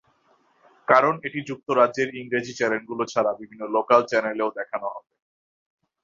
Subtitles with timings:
[0.87, 5.11] কারণ এটি যুক্তরাজ্যের ইংরেজি চ্যানেলগুলো ছাড়া বিভিন্ন লোকাল চ্যানেলেও দেখানো হবে।